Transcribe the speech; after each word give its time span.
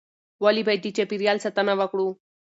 ولې 0.43 0.61
باید 0.67 0.81
د 0.83 0.87
چاپیریال 0.97 1.37
ساتنه 1.45 1.73
وکړو؟ 1.79 2.07